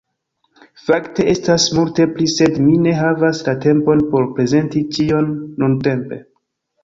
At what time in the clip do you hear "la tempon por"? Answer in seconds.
3.49-4.27